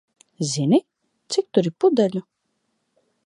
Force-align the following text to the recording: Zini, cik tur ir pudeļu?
Zini, 0.51 0.79
cik 1.35 1.51
tur 1.57 1.69
ir 1.71 1.75
pudeļu? 1.85 2.25